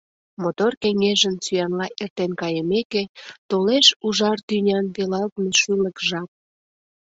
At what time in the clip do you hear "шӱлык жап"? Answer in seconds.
5.59-6.29